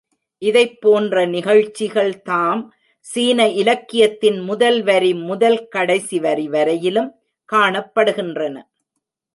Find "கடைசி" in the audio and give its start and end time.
5.67-6.19